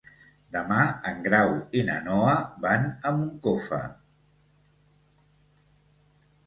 Demà 0.53 0.77
en 1.09 1.19
Grau 1.27 1.53
i 1.81 1.83
na 1.91 1.97
Noa 2.07 2.33
van 2.65 2.89
a 3.09 3.13
Moncofa. 3.19 3.81